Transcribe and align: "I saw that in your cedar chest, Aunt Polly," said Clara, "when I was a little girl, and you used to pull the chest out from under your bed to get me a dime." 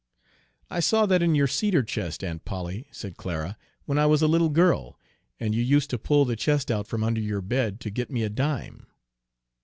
"I 0.71 0.79
saw 0.79 1.05
that 1.05 1.21
in 1.21 1.35
your 1.35 1.45
cedar 1.45 1.83
chest, 1.83 2.23
Aunt 2.23 2.43
Polly," 2.43 2.87
said 2.89 3.17
Clara, 3.17 3.55
"when 3.85 3.99
I 3.99 4.07
was 4.07 4.23
a 4.23 4.27
little 4.27 4.49
girl, 4.49 4.99
and 5.39 5.53
you 5.53 5.61
used 5.61 5.91
to 5.91 5.99
pull 5.99 6.25
the 6.25 6.35
chest 6.35 6.71
out 6.71 6.87
from 6.87 7.03
under 7.03 7.21
your 7.21 7.41
bed 7.43 7.79
to 7.81 7.91
get 7.91 8.09
me 8.09 8.23
a 8.23 8.29
dime." 8.29 8.87